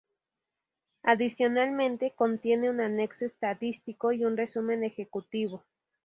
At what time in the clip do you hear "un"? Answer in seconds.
2.71-2.81, 4.25-4.35